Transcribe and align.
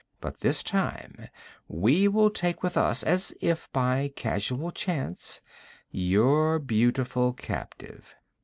But 0.19 0.39
this 0.39 0.63
time 0.63 1.27
we 1.67 2.07
will 2.07 2.31
take 2.31 2.63
with 2.63 2.75
us, 2.75 3.03
as 3.03 3.35
if 3.39 3.71
by 3.71 4.11
casual 4.15 4.71
chance, 4.71 5.41
your 5.91 6.57
beautiful 6.57 7.33
captive.' 7.33 8.15